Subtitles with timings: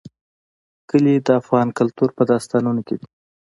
[0.89, 3.07] کلي د افغان کلتور په داستانونو کې دي.